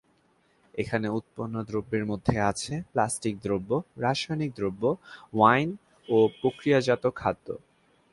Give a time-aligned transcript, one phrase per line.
[0.73, 3.71] এখানে উৎপন্ন দ্রব্যের মধ্যে আছে প্লাস্টিক দ্রব্য,
[3.97, 4.83] রাসায়নিক দ্রব্য,
[5.33, 5.69] ওয়াইন
[6.07, 7.47] ও প্রক্রিয়াজাত খাদ্য।